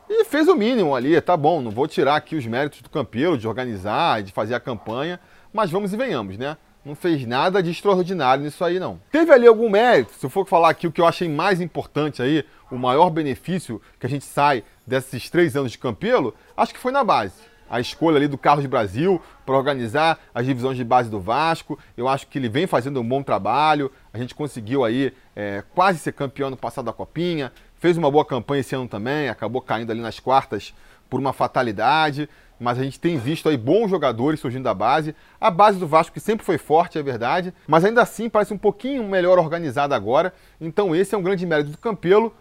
E 0.10 0.25
fez 0.25 0.48
o 0.48 0.56
mínimo 0.56 0.96
ali, 0.96 1.20
tá 1.22 1.38
bom, 1.38 1.62
não 1.62 1.72
vou 1.72 1.88
tirar 1.88 2.16
aqui 2.16 2.36
os 2.36 2.46
méritos 2.46 2.82
do 2.82 2.90
Campelo 2.90 3.38
de 3.38 3.48
organizar, 3.48 4.24
de 4.24 4.32
fazer 4.32 4.56
a 4.56 4.60
campanha, 4.60 5.20
mas 5.54 5.70
vamos 5.70 5.94
e 5.94 5.98
venhamos, 5.98 6.38
né? 6.38 6.58
Não 6.84 6.96
fez 6.96 7.26
nada 7.28 7.62
de 7.62 7.70
extraordinário 7.70 8.44
nisso 8.44 8.64
aí, 8.64 8.80
não. 8.80 9.00
Teve 9.12 9.32
ali 9.32 9.46
algum 9.46 9.70
mérito, 9.70 10.14
se 10.14 10.26
eu 10.26 10.30
for 10.30 10.48
falar 10.48 10.70
aqui 10.70 10.88
o 10.88 10.92
que 10.92 11.00
eu 11.00 11.06
achei 11.06 11.30
mais 11.30 11.62
importante 11.62 12.22
aí, 12.22 12.44
o 12.72 12.78
maior 12.78 13.10
benefício 13.10 13.82
que 14.00 14.06
a 14.06 14.10
gente 14.10 14.26
sai 14.26 14.64
desses 14.86 15.30
três 15.30 15.56
anos 15.56 15.72
de 15.72 15.78
Campelo, 15.78 16.34
acho 16.58 16.74
que 16.74 16.80
foi 16.80 16.92
na 16.92 17.04
base 17.04 17.52
a 17.72 17.80
escolha 17.80 18.18
ali 18.18 18.28
do 18.28 18.38
Carlos 18.38 18.66
Brasil 18.66 19.22
para 19.46 19.56
organizar 19.56 20.20
as 20.36 20.46
divisões 20.46 20.76
de 20.76 20.84
base 20.84 21.10
do 21.10 21.22
Vasco. 21.22 21.80
Eu 21.96 22.06
acho 22.06 22.28
que 22.28 22.38
ele 22.38 22.50
vem 22.50 22.68
fazendo 22.68 23.00
um 23.00 23.08
bom 23.08 23.24
trabalho. 23.24 23.90
A 24.14 24.18
gente 24.18 24.36
conseguiu 24.36 24.84
aí 24.84 25.14
é, 25.34 25.64
quase 25.74 25.98
ser 26.00 26.12
campeão 26.12 26.50
no 26.50 26.58
passado 26.58 26.84
da 26.84 26.92
Copinha. 26.92 27.50
Fez 27.80 27.98
uma 27.98 28.12
boa 28.12 28.26
campanha 28.26 28.60
esse 28.60 28.76
ano 28.76 28.90
também, 28.90 29.30
acabou 29.30 29.62
caindo 29.62 29.90
ali 29.90 30.02
nas 30.02 30.20
quartas 30.20 30.74
por 31.10 31.18
uma 31.18 31.32
fatalidade. 31.32 32.28
Mas 32.62 32.77
a 32.77 32.84
gente 32.84 33.00
tem 33.00 33.18
visto 33.18 33.50
aí 33.50 33.58
bons 33.58 33.89
jogadores 33.89 34.39
surgindo 34.39 34.65
da 34.65 34.74
base. 34.74 35.15
A 35.39 35.50
base 35.50 35.80
do 35.80 35.88
Vasco 35.88 36.13
que 36.13 36.20
sempre 36.20 36.46
foi 36.46 36.60
forte, 36.60 37.00
é 37.00 37.01
verdade. 37.01 37.51
Mas 37.68 37.84
ainda 37.84 38.03
assim 38.03 38.30
parece 38.30 38.53
um 38.53 38.58
pouquinho 38.58 39.03
melhor 39.03 39.39
organizada 39.39 39.96
agora. 39.96 40.32
Então 40.62 40.96
esse 40.96 41.15
é 41.15 41.18
um 41.18 41.24
grande 41.24 41.44
mérito 41.44 41.72
do 41.72 41.77
Campelo. 41.80 42.32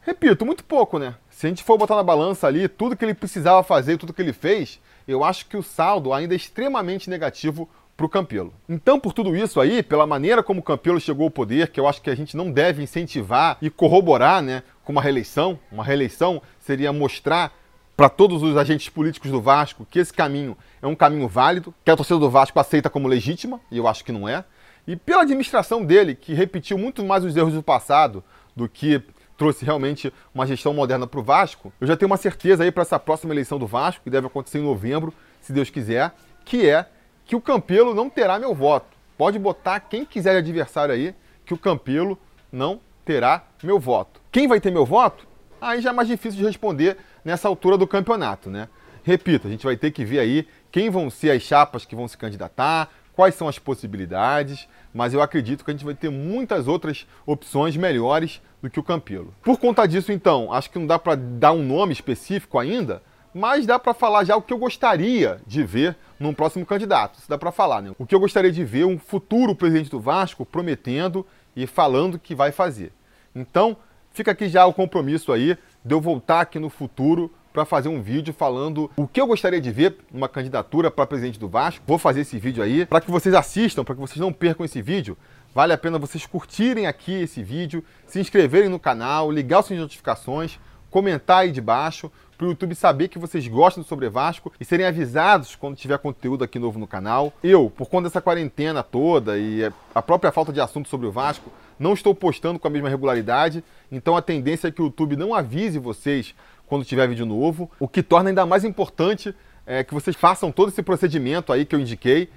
Repito, 0.00 0.46
muito 0.46 0.62
pouco, 0.62 0.96
né? 0.96 1.16
Se 1.28 1.46
a 1.46 1.48
gente 1.48 1.64
for 1.64 1.76
botar 1.76 1.96
na 1.96 2.04
balança 2.04 2.46
ali 2.46 2.68
tudo 2.68 2.96
que 2.96 3.04
ele 3.04 3.14
precisava 3.14 3.64
fazer, 3.64 3.96
tudo 3.96 4.12
que 4.12 4.22
ele 4.22 4.32
fez, 4.32 4.80
eu 5.08 5.24
acho 5.24 5.46
que 5.46 5.56
o 5.56 5.62
saldo 5.62 6.12
ainda 6.12 6.34
é 6.34 6.36
extremamente 6.36 7.10
negativo 7.10 7.68
para 7.96 8.06
o 8.06 8.08
Campelo. 8.08 8.54
Então, 8.68 9.00
por 9.00 9.12
tudo 9.12 9.34
isso 9.34 9.60
aí, 9.60 9.82
pela 9.82 10.06
maneira 10.06 10.40
como 10.40 10.60
o 10.60 10.62
Campelo 10.62 11.00
chegou 11.00 11.24
ao 11.24 11.32
poder, 11.32 11.72
que 11.72 11.80
eu 11.80 11.88
acho 11.88 12.00
que 12.00 12.08
a 12.08 12.14
gente 12.14 12.36
não 12.36 12.52
deve 12.52 12.80
incentivar 12.80 13.58
e 13.60 13.68
corroborar 13.68 14.40
né, 14.40 14.62
com 14.84 14.92
uma 14.92 15.02
reeleição, 15.02 15.58
uma 15.72 15.82
reeleição 15.82 16.40
seria 16.60 16.92
mostrar 16.92 17.52
para 17.98 18.08
todos 18.08 18.44
os 18.44 18.56
agentes 18.56 18.88
políticos 18.88 19.28
do 19.28 19.40
Vasco 19.40 19.84
que 19.84 19.98
esse 19.98 20.12
caminho 20.12 20.56
é 20.80 20.86
um 20.86 20.94
caminho 20.94 21.26
válido, 21.26 21.74
que 21.84 21.90
a 21.90 21.96
torcida 21.96 22.20
do 22.20 22.30
Vasco 22.30 22.60
aceita 22.60 22.88
como 22.88 23.08
legítima, 23.08 23.60
e 23.72 23.76
eu 23.76 23.88
acho 23.88 24.04
que 24.04 24.12
não 24.12 24.28
é. 24.28 24.44
E 24.86 24.94
pela 24.94 25.22
administração 25.22 25.84
dele, 25.84 26.14
que 26.14 26.32
repetiu 26.32 26.78
muito 26.78 27.04
mais 27.04 27.24
os 27.24 27.36
erros 27.36 27.54
do 27.54 27.62
passado 27.62 28.22
do 28.54 28.68
que 28.68 29.02
trouxe 29.36 29.64
realmente 29.64 30.12
uma 30.32 30.46
gestão 30.46 30.72
moderna 30.72 31.08
para 31.08 31.18
o 31.18 31.24
Vasco, 31.24 31.72
eu 31.80 31.88
já 31.88 31.96
tenho 31.96 32.08
uma 32.08 32.16
certeza 32.16 32.62
aí 32.62 32.70
para 32.70 32.82
essa 32.82 33.00
próxima 33.00 33.34
eleição 33.34 33.58
do 33.58 33.66
Vasco, 33.66 34.04
que 34.04 34.10
deve 34.10 34.28
acontecer 34.28 34.60
em 34.60 34.62
novembro, 34.62 35.12
se 35.40 35.52
Deus 35.52 35.68
quiser, 35.68 36.14
que 36.44 36.70
é 36.70 36.86
que 37.24 37.34
o 37.34 37.40
Campelo 37.40 37.94
não 37.94 38.08
terá 38.08 38.38
meu 38.38 38.54
voto. 38.54 38.96
Pode 39.16 39.40
botar 39.40 39.80
quem 39.80 40.04
quiser 40.04 40.34
de 40.34 40.48
adversário 40.48 40.94
aí, 40.94 41.16
que 41.44 41.52
o 41.52 41.58
Campelo 41.58 42.16
não 42.52 42.78
terá 43.04 43.42
meu 43.60 43.80
voto. 43.80 44.20
Quem 44.30 44.46
vai 44.46 44.60
ter 44.60 44.70
meu 44.70 44.86
voto? 44.86 45.26
Aí 45.60 45.80
já 45.80 45.90
é 45.90 45.92
mais 45.92 46.06
difícil 46.06 46.38
de 46.38 46.46
responder 46.46 46.96
nessa 47.28 47.46
altura 47.46 47.76
do 47.76 47.86
campeonato, 47.86 48.48
né? 48.48 48.68
Repito, 49.04 49.46
a 49.46 49.50
gente 49.50 49.64
vai 49.64 49.76
ter 49.76 49.90
que 49.90 50.02
ver 50.02 50.18
aí 50.18 50.48
quem 50.72 50.88
vão 50.88 51.10
ser 51.10 51.30
as 51.30 51.42
chapas 51.42 51.84
que 51.84 51.94
vão 51.94 52.08
se 52.08 52.16
candidatar, 52.16 52.88
quais 53.14 53.34
são 53.34 53.46
as 53.46 53.58
possibilidades, 53.58 54.66
mas 54.94 55.12
eu 55.12 55.20
acredito 55.20 55.62
que 55.62 55.70
a 55.70 55.74
gente 55.74 55.84
vai 55.84 55.94
ter 55.94 56.08
muitas 56.08 56.66
outras 56.66 57.06
opções 57.26 57.76
melhores 57.76 58.40
do 58.62 58.70
que 58.70 58.80
o 58.80 58.82
Campelo. 58.82 59.34
Por 59.42 59.58
conta 59.58 59.86
disso, 59.86 60.10
então, 60.10 60.50
acho 60.50 60.70
que 60.70 60.78
não 60.78 60.86
dá 60.86 60.98
para 60.98 61.16
dar 61.16 61.52
um 61.52 61.62
nome 61.62 61.92
específico 61.92 62.58
ainda, 62.58 63.02
mas 63.34 63.66
dá 63.66 63.78
para 63.78 63.92
falar 63.92 64.24
já 64.24 64.34
o 64.34 64.40
que 64.40 64.52
eu 64.52 64.58
gostaria 64.58 65.38
de 65.46 65.62
ver 65.62 65.96
num 66.18 66.32
próximo 66.32 66.64
candidato. 66.64 67.18
Isso 67.18 67.28
dá 67.28 67.36
para 67.36 67.52
falar, 67.52 67.82
né? 67.82 67.92
O 67.98 68.06
que 68.06 68.14
eu 68.14 68.20
gostaria 68.20 68.50
de 68.50 68.64
ver 68.64 68.86
um 68.86 68.98
futuro 68.98 69.54
presidente 69.54 69.90
do 69.90 70.00
Vasco 70.00 70.46
prometendo 70.46 71.26
e 71.54 71.66
falando 71.66 72.18
que 72.18 72.34
vai 72.34 72.52
fazer. 72.52 72.90
Então, 73.34 73.76
fica 74.18 74.32
aqui 74.32 74.48
já 74.48 74.66
o 74.66 74.74
compromisso 74.74 75.32
aí 75.32 75.56
de 75.84 75.94
eu 75.94 76.00
voltar 76.00 76.40
aqui 76.40 76.58
no 76.58 76.68
futuro 76.68 77.32
para 77.52 77.64
fazer 77.64 77.88
um 77.88 78.02
vídeo 78.02 78.34
falando 78.34 78.90
o 78.96 79.06
que 79.06 79.20
eu 79.20 79.28
gostaria 79.28 79.60
de 79.60 79.70
ver 79.70 79.96
numa 80.12 80.28
candidatura 80.28 80.90
para 80.90 81.06
presidente 81.06 81.38
do 81.38 81.48
Vasco. 81.48 81.84
Vou 81.86 81.98
fazer 81.98 82.22
esse 82.22 82.36
vídeo 82.36 82.60
aí 82.60 82.84
para 82.84 83.00
que 83.00 83.12
vocês 83.12 83.32
assistam, 83.32 83.84
para 83.84 83.94
que 83.94 84.00
vocês 84.00 84.18
não 84.18 84.32
percam 84.32 84.66
esse 84.66 84.82
vídeo. 84.82 85.16
Vale 85.54 85.72
a 85.72 85.78
pena 85.78 86.00
vocês 86.00 86.26
curtirem 86.26 86.88
aqui 86.88 87.12
esse 87.12 87.44
vídeo, 87.44 87.84
se 88.08 88.18
inscreverem 88.18 88.68
no 88.68 88.78
canal, 88.78 89.30
ligar 89.30 89.60
as 89.60 89.70
notificações, 89.70 90.58
comentar 90.90 91.42
aí 91.42 91.52
de 91.52 91.60
baixo, 91.60 92.10
para 92.36 92.46
o 92.46 92.50
YouTube 92.50 92.74
saber 92.74 93.06
que 93.06 93.18
vocês 93.20 93.46
gostam 93.46 93.84
do 93.84 93.88
Sobre 93.88 94.08
Vasco 94.08 94.52
e 94.60 94.64
serem 94.64 94.86
avisados 94.86 95.54
quando 95.54 95.76
tiver 95.76 95.98
conteúdo 95.98 96.42
aqui 96.42 96.58
novo 96.58 96.78
no 96.78 96.88
canal. 96.88 97.32
Eu, 97.42 97.70
por 97.70 97.88
conta 97.88 98.08
dessa 98.08 98.20
quarentena 98.20 98.82
toda 98.82 99.38
e 99.38 99.68
a 99.94 100.02
própria 100.02 100.32
falta 100.32 100.52
de 100.52 100.60
assunto 100.60 100.88
sobre 100.88 101.06
o 101.06 101.12
Vasco, 101.12 101.50
não 101.78 101.92
estou 101.92 102.14
postando 102.14 102.58
com 102.58 102.66
a 102.66 102.70
mesma 102.70 102.88
regularidade, 102.88 103.62
então 103.90 104.16
a 104.16 104.22
tendência 104.22 104.68
é 104.68 104.70
que 104.70 104.82
o 104.82 104.86
YouTube 104.86 105.16
não 105.16 105.34
avise 105.34 105.78
vocês 105.78 106.34
quando 106.66 106.84
tiver 106.84 107.08
vídeo 107.08 107.24
novo, 107.24 107.70
o 107.80 107.88
que 107.88 108.02
torna 108.02 108.30
ainda 108.30 108.44
mais 108.44 108.64
importante 108.64 109.34
é 109.66 109.84
que 109.84 109.94
vocês 109.94 110.16
façam 110.16 110.50
todo 110.50 110.70
esse 110.70 110.82
procedimento 110.82 111.52
aí 111.52 111.64
que 111.64 111.74
eu 111.74 111.80
indiquei 111.80 112.30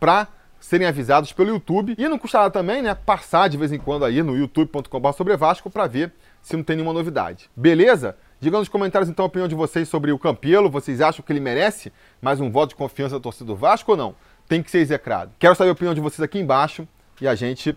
para 0.00 0.28
serem 0.60 0.86
avisados 0.86 1.32
pelo 1.32 1.50
YouTube. 1.50 1.94
E 1.98 2.08
não 2.08 2.18
custará 2.18 2.50
também, 2.50 2.82
né, 2.82 2.94
passar 2.94 3.48
de 3.48 3.56
vez 3.56 3.72
em 3.72 3.78
quando 3.78 4.04
aí 4.04 4.22
no 4.22 4.36
youtube.com.br 4.36 5.12
sobre 5.12 5.36
Vasco 5.36 5.70
para 5.70 5.86
ver 5.86 6.12
se 6.42 6.56
não 6.56 6.64
tem 6.64 6.76
nenhuma 6.76 6.92
novidade. 6.92 7.50
Beleza? 7.54 8.16
Diga 8.40 8.58
nos 8.58 8.68
comentários 8.68 9.10
então 9.10 9.24
a 9.24 9.26
opinião 9.26 9.48
de 9.48 9.54
vocês 9.54 9.88
sobre 9.88 10.12
o 10.12 10.18
Campelo. 10.18 10.70
Vocês 10.70 11.00
acham 11.00 11.24
que 11.24 11.32
ele 11.32 11.40
merece 11.40 11.92
mais 12.22 12.40
um 12.40 12.50
voto 12.50 12.70
de 12.70 12.76
confiança 12.76 13.16
da 13.16 13.20
torcida 13.20 13.46
do 13.46 13.56
Vasco 13.56 13.90
ou 13.90 13.96
não? 13.96 14.14
Tem 14.48 14.62
que 14.62 14.70
ser 14.70 14.78
execrado. 14.78 15.32
Quero 15.38 15.54
saber 15.54 15.70
a 15.70 15.72
opinião 15.72 15.94
de 15.94 16.00
vocês 16.00 16.20
aqui 16.20 16.38
embaixo 16.38 16.86
e 17.20 17.28
a 17.28 17.34
gente 17.34 17.76